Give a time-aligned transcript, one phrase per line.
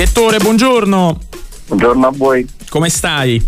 [0.00, 1.18] Direttore, buongiorno.
[1.66, 2.48] Buongiorno a voi.
[2.70, 3.46] Come stai?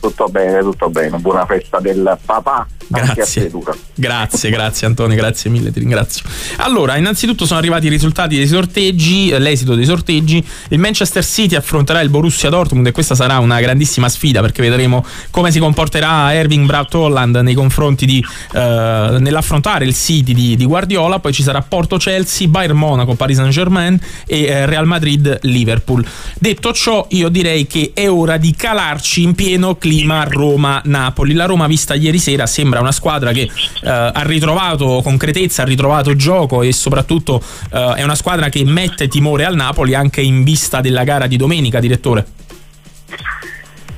[0.00, 1.18] Tutto bene, tutto bene.
[1.18, 2.66] Buona festa del papà.
[2.94, 3.50] Grazie.
[3.94, 6.24] Grazie, grazie Antonio, grazie mille, ti ringrazio.
[6.56, 10.44] Allora, innanzitutto sono arrivati i risultati dei sorteggi, eh, l'esito dei sorteggi.
[10.68, 15.04] Il Manchester City affronterà il Borussia Dortmund e questa sarà una grandissima sfida perché vedremo
[15.30, 20.64] come si comporterà Erving Braut Holland nei confronti di eh, nell'affrontare il City di, di,
[20.64, 26.04] Guardiola, poi ci sarà Porto Chelsea, Bayern Monaco, Paris Saint-Germain e eh, Real Madrid Liverpool.
[26.38, 31.34] Detto ciò, io direi che è ora di calarci in pieno clima Roma-Napoli.
[31.34, 33.42] La Roma vista ieri sera sembra una squadra che
[33.82, 37.42] eh, ha ritrovato concretezza, ha ritrovato gioco e soprattutto
[37.72, 41.36] eh, è una squadra che mette timore al Napoli anche in vista della gara di
[41.36, 42.26] domenica, direttore.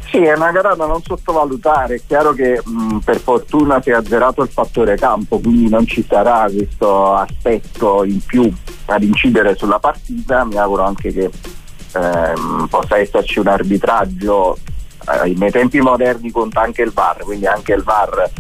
[0.09, 3.93] Sì, è una gara da non sottovalutare, è chiaro che mh, per fortuna si è
[3.93, 8.51] azzerato il fattore campo, quindi non ci sarà questo aspetto in più
[8.87, 11.29] ad incidere sulla partita, mi auguro anche che
[11.93, 14.57] ehm, possa esserci un arbitraggio,
[15.23, 18.30] eh, nei tempi moderni conta anche il VAR, quindi anche il VAR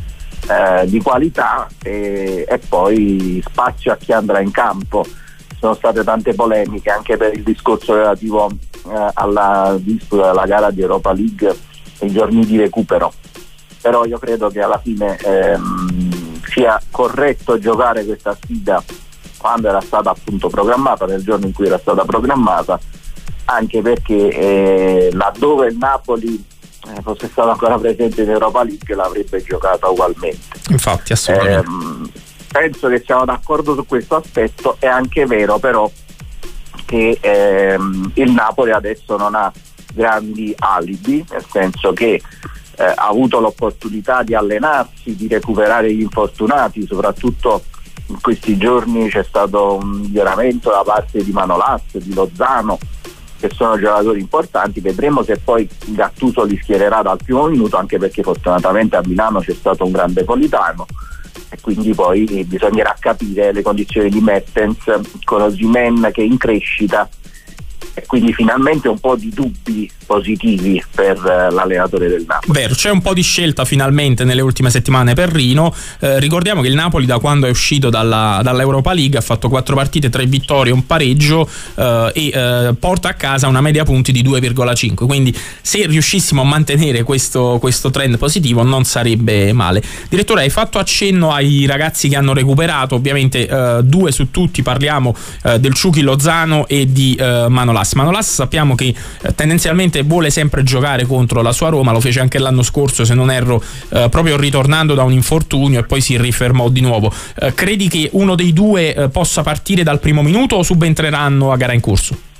[0.48, 5.04] eh, di qualità e, e, poi spazio a chi andrà in campo.
[5.58, 10.82] Sono state tante polemiche anche per il discorso relativo eh, alla disputa della gara di
[10.82, 11.56] Europa League
[11.98, 13.12] e i giorni di recupero.
[13.80, 18.82] Però io credo che alla fine ehm, sia corretto giocare questa sfida
[19.38, 22.78] quando era stata appunto programmata, nel giorno in cui era stata programmata,
[23.46, 26.44] anche perché eh, laddove il Napoli
[27.02, 30.58] fosse stato ancora presente in Europa League l'avrebbe giocata ugualmente.
[30.68, 31.68] Infatti, assolutamente.
[31.68, 32.20] Eh,
[32.52, 35.90] penso che siamo d'accordo su questo aspetto, è anche vero però
[36.84, 39.52] che ehm, il Napoli adesso non ha
[39.92, 42.20] grandi alibi, nel senso che
[42.78, 47.62] eh, ha avuto l'opportunità di allenarsi, di recuperare gli infortunati, soprattutto
[48.08, 52.78] in questi giorni c'è stato un miglioramento da parte di Manolas, di Lozano,
[53.38, 58.22] che sono giocatori importanti, vedremo se poi Gattuso li schiererà dal primo minuto anche perché
[58.22, 60.86] fortunatamente a Milano c'è stato un grande Politano.
[61.48, 64.82] E quindi poi bisognerà capire le condizioni di Mertens
[65.24, 67.08] con Osimen che è in crescita
[67.98, 72.52] e quindi finalmente un po' di dubbi positivi per eh, l'allenatore del Napoli.
[72.52, 75.74] Vero, c'è un po' di scelta finalmente nelle ultime settimane per Rino.
[76.00, 79.74] Eh, ricordiamo che il Napoli da quando è uscito dalla, dall'Europa League ha fatto quattro
[79.74, 84.22] partite, tre vittorie, un pareggio eh, e eh, porta a casa una media punti di
[84.22, 85.06] 2,5.
[85.06, 89.82] Quindi se riuscissimo a mantenere questo, questo, trend positivo non sarebbe male.
[90.10, 95.14] Direttore, hai fatto accenno ai ragazzi che hanno recuperato, ovviamente eh, due su tutti parliamo
[95.58, 97.85] del Ciuchi Lozano e di Manolas.
[97.86, 97.94] Manolas.
[97.94, 102.38] Manolas sappiamo che eh, tendenzialmente vuole sempre giocare contro la sua Roma, lo fece anche
[102.38, 106.68] l'anno scorso se non erro, eh, proprio ritornando da un infortunio e poi si rifermò
[106.68, 107.12] di nuovo.
[107.38, 111.56] Eh, credi che uno dei due eh, possa partire dal primo minuto o subentreranno a
[111.56, 112.34] gara in corso?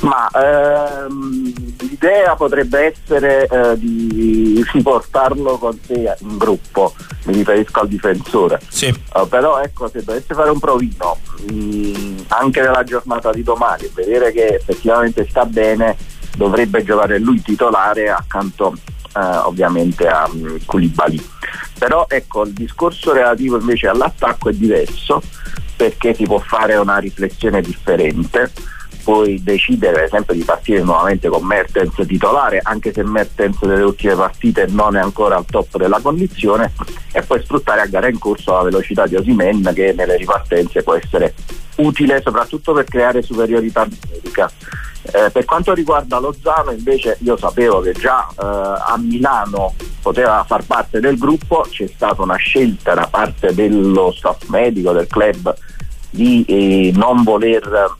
[0.00, 7.88] Ma ehm, l'idea potrebbe essere eh, di portarlo con sé in gruppo, mi riferisco al
[7.88, 8.60] difensore.
[8.68, 8.94] Sì.
[9.14, 11.16] Uh, però ecco, se dovesse fare un provino
[11.50, 15.96] mh, mm, anche nella giornata di domani, vedere che effettivamente sta bene,
[16.36, 18.74] dovrebbe giocare lui titolare accanto
[19.16, 21.22] eh, ovviamente a um, Koulibaly.
[21.78, 25.22] Però ecco, il discorso relativo invece all'attacco è diverso
[25.76, 28.52] perché si può fare una riflessione differente
[29.04, 34.66] puoi decidere esempio di partire nuovamente con Mertens titolare anche se Mertens nelle ultime partite
[34.66, 36.72] non è ancora al top della condizione
[37.12, 40.94] e poi sfruttare a gara in corso la velocità di Osimen che nelle ripartenze può
[40.94, 41.34] essere
[41.76, 44.50] utile soprattutto per creare superiorità numerica.
[45.06, 50.64] Eh, per quanto riguarda Lozano invece io sapevo che già eh, a Milano poteva far
[50.64, 55.54] parte del gruppo, c'è stata una scelta da parte dello staff medico del club
[56.08, 57.94] di eh, non voler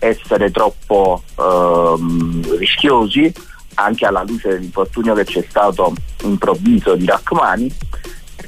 [0.00, 3.32] essere troppo ehm, rischiosi
[3.74, 7.72] anche alla luce dell'infortunio che c'è stato improvviso di Rachmani.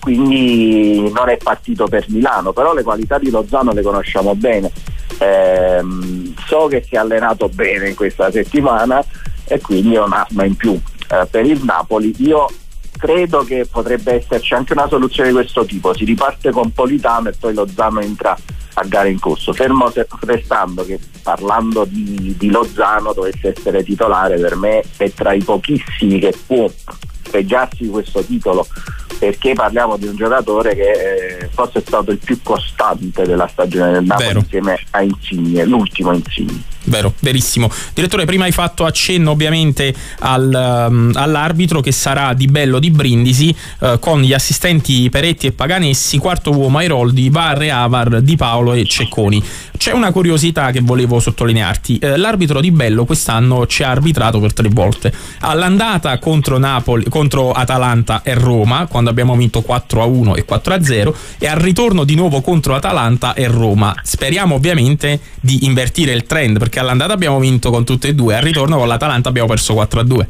[0.01, 4.71] Quindi non è partito per Milano però le qualità di Lozano le conosciamo bene.
[5.19, 9.05] Ehm, so che si è allenato bene in questa settimana
[9.45, 12.15] e quindi è un'arma in più eh, per il Napoli.
[12.19, 12.49] Io
[12.97, 15.95] credo che potrebbe esserci anche una soluzione di questo tipo.
[15.95, 18.37] Si riparte con Politano e poi Lozano entra
[18.75, 19.53] a gare in corso.
[19.53, 25.43] Fermo restando che parlando di, di Lozano dovesse essere titolare, per me è tra i
[25.43, 26.71] pochissimi che può
[27.23, 28.67] fregiarsi questo titolo
[29.19, 33.93] perché parliamo di un giocatore che eh, forse è stato il più costante della stagione
[33.93, 34.39] del Napoli Vero.
[34.41, 36.61] insieme a Insigne, l'ultimo Insigne.
[36.85, 37.71] Vero, verissimo.
[37.95, 43.55] Direttore, prima hai fatto accenno ovviamente al, um, all'arbitro che sarà di Bello di Brindisi
[43.81, 48.85] uh, con gli assistenti Peretti e Paganessi, quarto uomo Airoldi, Varre, Avar, Di Paolo e
[48.85, 49.43] Cecconi.
[49.83, 51.99] C'è una curiosità che volevo sottolinearti.
[51.99, 55.13] Eh, l'arbitro di Bello quest'anno ci ha arbitrato per tre volte.
[55.41, 60.75] All'andata contro, Napoli, contro Atalanta e Roma, quando abbiamo vinto 4 a 1 e 4
[60.75, 63.93] a 0, e al ritorno di nuovo contro Atalanta e Roma.
[64.05, 68.43] Speriamo ovviamente di invertire il trend, perché all'andata abbiamo vinto con tutte e due, al
[68.43, 70.29] ritorno con l'Atalanta abbiamo perso 4 a 2.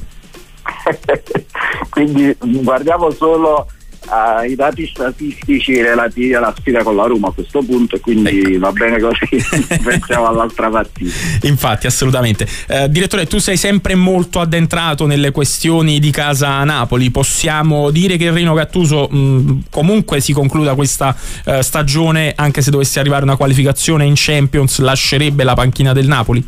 [1.90, 3.66] Quindi guardiamo solo
[4.12, 8.41] uh, i dati statistici relativi alla sfida con la Roma a questo punto e quindi
[8.41, 8.59] ecco.
[8.59, 9.43] va bene così
[9.82, 16.11] pensiamo all'altra partita infatti assolutamente uh, direttore tu sei sempre molto addentrato nelle questioni di
[16.11, 21.17] casa Napoli possiamo dire che Rino Gattuso mh, comunque si concluda questa
[21.47, 26.44] uh, stagione anche se dovesse arrivare una qualificazione in Champions lascerebbe la panchina del Napoli?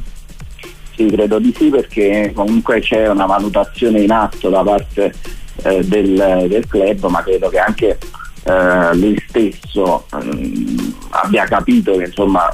[0.97, 5.13] Sì, credo di sì perché comunque c'è una valutazione in atto da parte
[5.63, 7.99] eh, del, del, club, ma credo che anche
[8.45, 12.49] eh, lui stesso eh, abbia capito che insomma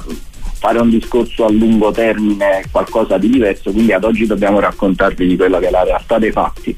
[0.61, 5.25] fare un discorso a lungo termine è qualcosa di diverso, quindi ad oggi dobbiamo raccontarvi
[5.25, 6.77] di quella che è la realtà dei fatti,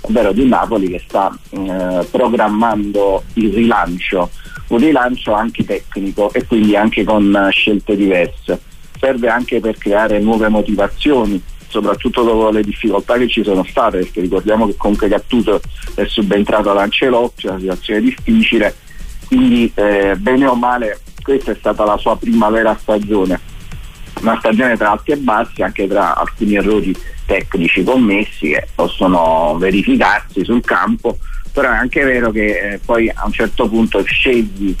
[0.00, 4.30] ovvero di Napoli che sta eh, programmando il rilancio,
[4.68, 8.60] un rilancio anche tecnico e quindi anche con scelte diverse.
[8.98, 11.40] Serve anche per creare nuove motivazioni,
[11.70, 15.60] soprattutto dopo le difficoltà che ci sono state, perché ricordiamo che comunque Gattuso
[15.94, 18.74] è subentrato ad Ancelotti, una situazione difficile,
[19.28, 23.40] quindi eh, bene o male questa è stata la sua primavera stagione,
[24.20, 26.94] una stagione tra alti e bassi, anche tra alcuni errori
[27.24, 31.18] tecnici commessi che possono verificarsi sul campo,
[31.52, 34.74] però è anche vero che eh, poi a un certo punto scegli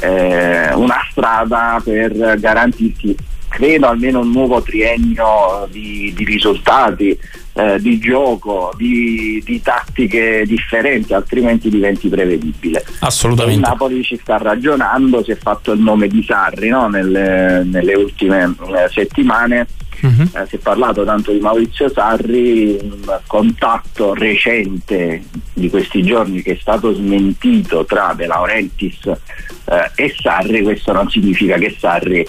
[0.00, 3.14] eh, una strada per garantirti
[3.50, 7.18] credo almeno un nuovo triennio di, di risultati,
[7.52, 12.84] eh, di gioco, di, di, tattiche differenti, altrimenti diventi prevedibile.
[13.00, 13.60] Assolutamente.
[13.60, 16.88] Il Napoli ci sta ragionando, si è fatto il nome di Sarri no?
[16.88, 19.66] nelle, nelle, ultime eh, settimane.
[20.00, 20.22] Uh-huh.
[20.32, 26.52] Eh, si è parlato tanto di Maurizio Sarri, un contatto recente di questi giorni che
[26.52, 32.26] è stato smentito tra De Laurentiis eh, e Sarri, questo non significa che Sarri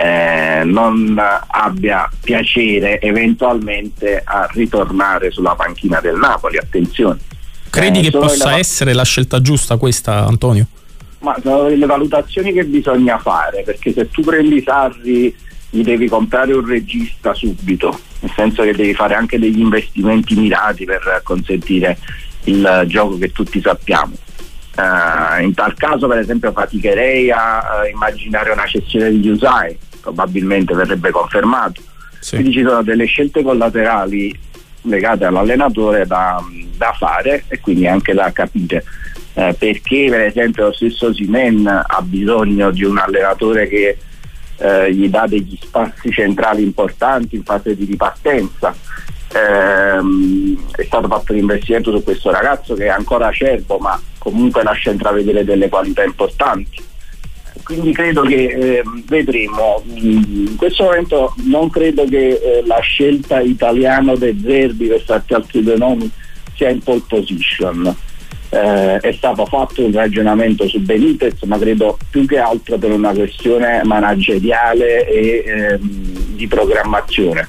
[0.00, 1.14] eh, non
[1.46, 6.56] abbia piacere eventualmente a ritornare sulla panchina del Napoli.
[6.56, 7.18] Attenzione.
[7.68, 8.58] Credi eh, che possa la...
[8.58, 10.66] essere la scelta giusta questa, Antonio?
[11.18, 15.36] Ma sono delle valutazioni che bisogna fare, perché se tu prendi Sarri
[15.68, 20.86] gli devi comprare un regista subito, nel senso che devi fare anche degli investimenti mirati
[20.86, 21.98] per consentire
[22.44, 24.14] il gioco che tutti sappiamo.
[24.76, 30.74] Uh, in tal caso per esempio faticherei a uh, immaginare una cessione di Usai, probabilmente
[30.74, 31.82] verrebbe confermato.
[32.18, 32.36] Sì.
[32.36, 34.38] Quindi ci sono delle scelte collaterali
[34.82, 36.42] legate all'allenatore da,
[36.76, 38.84] da fare e quindi anche da capire.
[39.34, 43.96] Eh, perché per esempio lo stesso Simen ha bisogno di un allenatore che
[44.58, 48.74] eh, gli dà degli spazi centrali importanti in fase di ripartenza.
[49.32, 50.00] Eh,
[50.76, 54.90] è stato fatto un investimento su questo ragazzo che è ancora acerbo ma comunque lascia
[54.90, 56.82] intravedere delle qualità importanti
[57.70, 59.80] quindi credo che eh, vedremo.
[59.94, 65.76] In questo momento non credo che eh, la scelta italiana Zerbi per farti altri due
[65.76, 66.10] nomi
[66.54, 67.94] sia in pole position.
[68.52, 73.12] Eh, è stato fatto un ragionamento su Benitez, ma credo più che altro per una
[73.12, 75.78] questione manageriale e ehm,
[76.34, 77.48] di programmazione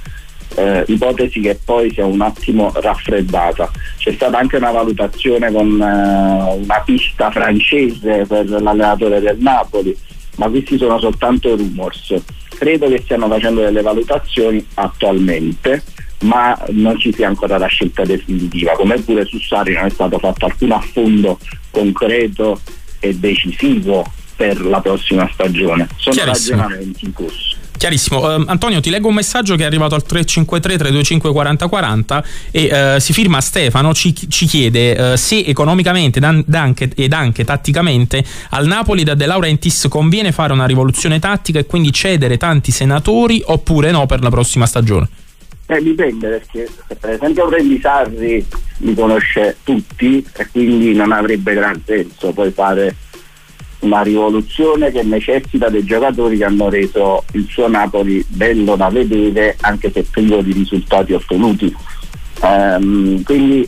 [0.56, 3.72] eh, ipotesi che poi si è un attimo raffreddata.
[3.98, 9.96] C'è stata anche una valutazione con eh, una pista francese per l'allenatore del Napoli,
[10.38, 12.14] ma questi sono soltanto rumors.
[12.50, 15.84] Credo che stiano facendo delle valutazioni attualmente,
[16.22, 20.20] ma non ci sia ancora la scelta definitiva, come pure su Sari non è stato
[20.20, 21.40] fatto alcun affondo
[21.72, 22.60] concreto
[23.00, 25.88] e decisivo per la prossima stagione.
[25.98, 27.61] Sono ragionamenti in corso.
[27.82, 28.20] Chiarissimo.
[28.20, 32.96] Uh, Antonio, ti leggo un messaggio che è arrivato al 353 325 40 40 e
[32.96, 38.24] uh, si firma Stefano, ci, ci chiede uh, se economicamente dan, anche, ed anche tatticamente
[38.52, 43.42] al Napoli da De Laurentiis conviene fare una rivoluzione tattica e quindi cedere tanti senatori
[43.44, 45.10] oppure no per la prossima stagione.
[45.66, 46.70] Eh, dipende perché
[47.00, 48.46] per esempio prendi Sarri
[48.78, 52.96] li conosce tutti e quindi non avrebbe gran senso poi fare
[53.82, 59.56] una rivoluzione che necessita dei giocatori che hanno reso il suo Napoli bello da vedere
[59.62, 61.74] anche se privo di risultati ottenuti.
[62.42, 63.68] Um, quindi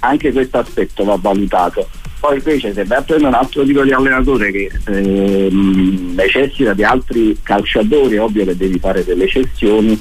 [0.00, 1.88] anche questo aspetto va valutato.
[2.20, 6.82] Poi invece se vai a prendere un altro tipo di allenatore che ehm, necessita di
[6.82, 10.00] altri calciatori, ovvio che devi fare delle eccezioni,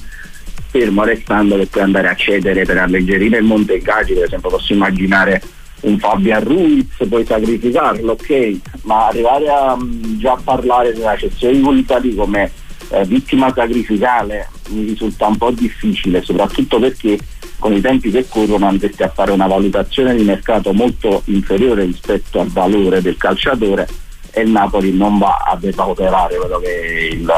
[0.70, 4.74] fermo restando che puoi andare a cedere per alleggerire il Monte Montecaggi, per esempio posso
[4.74, 5.42] immaginare
[5.84, 11.80] un Fabian Ruiz, puoi sacrificarlo, ok, ma arrivare a um, già parlare della cessione di
[11.80, 12.52] Italy come
[12.90, 17.18] eh, vittima sacrificale mi risulta un po' difficile, soprattutto perché
[17.60, 22.40] con i tempi che corrono andresti a fare una valutazione di mercato molto inferiore rispetto
[22.40, 23.88] al valore del calciatore
[24.32, 27.32] e il Napoli non va a depauperare quello che è il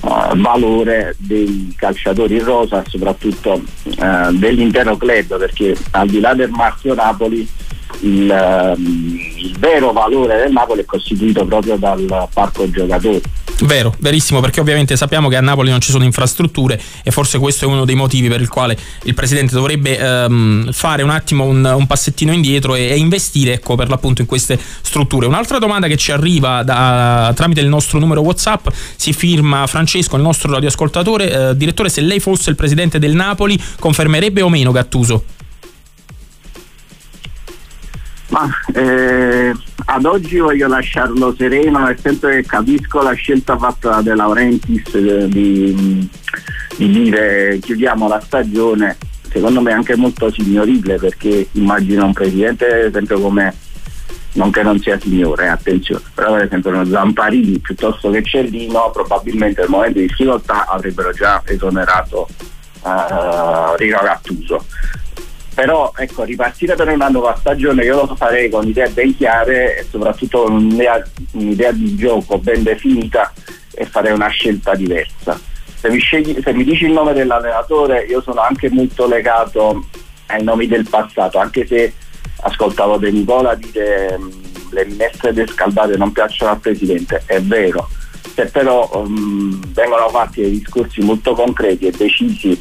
[0.00, 6.32] uh, valore dei calciatori in rosa e soprattutto uh, dell'intero club perché al di là
[6.34, 7.46] del marchio Napoli
[8.00, 13.22] il, uh, il vero valore del Napoli è costituito proprio dal parco giocatori
[13.60, 17.64] Vero, verissimo, perché ovviamente sappiamo che a Napoli non ci sono infrastrutture e forse questo
[17.64, 21.64] è uno dei motivi per il quale il presidente dovrebbe ehm, fare un attimo un,
[21.64, 25.26] un passettino indietro e, e, investire ecco, per l'appunto in queste strutture.
[25.26, 30.22] Un'altra domanda che ci arriva da, tramite il nostro numero WhatsApp si firma Francesco, il
[30.22, 31.50] nostro radioascoltatore.
[31.50, 35.24] Eh, direttore, se lei fosse il presidente del Napoli, confermerebbe o meno Gattuso?
[38.28, 39.54] Ma eh,
[39.86, 44.94] ad oggi voglio lasciarlo sereno, nel senso che capisco la scelta fatta da De Laurentiis
[44.94, 46.08] eh, di,
[46.76, 48.98] di dire chiudiamo la stagione,
[49.30, 53.54] secondo me anche molto signorile perché immagino un presidente esempio come
[54.32, 59.62] non che non sia signore, attenzione, però per esempio uno Zamparini piuttosto che Cellino probabilmente
[59.62, 62.28] nel momento di difficoltà avrebbero già esonerato
[62.82, 64.64] uh, Rino Gattuso
[65.58, 69.86] però ecco, ripartire per una nuova stagione io lo farei con idee ben chiare e
[69.90, 73.32] soprattutto con un'idea, un'idea di gioco ben definita
[73.74, 75.36] e farei una scelta diversa.
[75.74, 79.84] Se mi, scegli, se mi dici il nome dell'allenatore io sono anche molto legato
[80.26, 81.92] ai nomi del passato, anche se
[82.42, 84.30] ascoltavo De Nicola dire mh,
[84.70, 87.88] le minestre descaldate non piacciono al Presidente, è vero,
[88.32, 92.56] se però um, vengono fatti dei discorsi molto concreti e decisi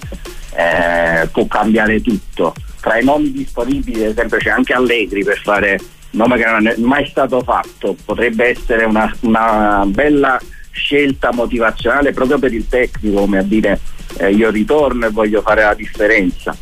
[0.56, 5.80] eh, può cambiare tutto tra i nomi disponibili ad esempio c'è anche Allegri per fare
[6.12, 10.40] un nome che non è mai stato fatto, potrebbe essere una, una bella
[10.72, 13.80] scelta motivazionale proprio per il tecnico, come a dire
[14.18, 16.56] eh, io ritorno e voglio fare la differenza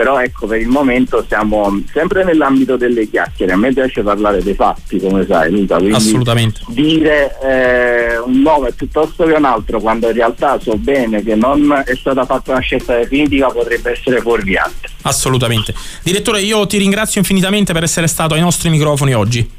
[0.00, 4.54] però ecco per il momento siamo sempre nell'ambito delle chiacchiere, a me piace parlare dei
[4.54, 6.62] fatti come sai Luca, quindi Assolutamente.
[6.68, 11.82] dire eh, un nome piuttosto che un altro quando in realtà so bene che non
[11.84, 14.88] è stata fatta una scelta definitiva potrebbe essere fuorviante.
[15.02, 15.74] Assolutamente.
[16.02, 19.50] Direttore io ti ringrazio infinitamente per essere stato ai nostri microfoni oggi.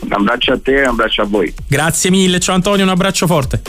[0.00, 1.54] Un abbraccio a te e un abbraccio a voi.
[1.68, 3.62] Grazie mille, ciao Antonio, un abbraccio forte.